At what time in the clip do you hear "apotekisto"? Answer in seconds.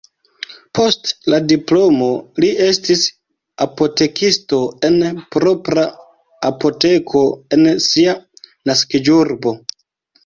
3.67-4.61